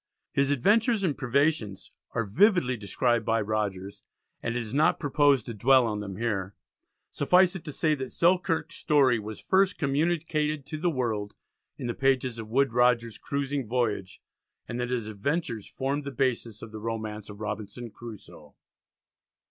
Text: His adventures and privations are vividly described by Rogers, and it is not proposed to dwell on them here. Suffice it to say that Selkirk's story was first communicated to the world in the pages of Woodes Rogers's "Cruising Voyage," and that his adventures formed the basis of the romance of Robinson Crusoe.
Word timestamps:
His 0.31 0.49
adventures 0.49 1.03
and 1.03 1.15
privations 1.15 1.91
are 2.15 2.25
vividly 2.25 2.75
described 2.75 3.23
by 3.23 3.39
Rogers, 3.39 4.01
and 4.41 4.55
it 4.55 4.59
is 4.59 4.73
not 4.73 4.99
proposed 4.99 5.45
to 5.45 5.53
dwell 5.53 5.85
on 5.85 5.99
them 5.99 6.15
here. 6.15 6.55
Suffice 7.11 7.55
it 7.55 7.63
to 7.65 7.71
say 7.71 7.93
that 7.93 8.11
Selkirk's 8.11 8.77
story 8.77 9.19
was 9.19 9.39
first 9.39 9.77
communicated 9.77 10.65
to 10.65 10.79
the 10.79 10.89
world 10.89 11.35
in 11.77 11.85
the 11.85 11.93
pages 11.93 12.39
of 12.39 12.49
Woodes 12.49 12.71
Rogers's 12.73 13.19
"Cruising 13.19 13.67
Voyage," 13.67 14.23
and 14.67 14.79
that 14.79 14.89
his 14.89 15.05
adventures 15.07 15.67
formed 15.69 16.03
the 16.03 16.09
basis 16.09 16.63
of 16.63 16.71
the 16.71 16.79
romance 16.79 17.29
of 17.29 17.39
Robinson 17.39 17.91
Crusoe. 17.91 18.55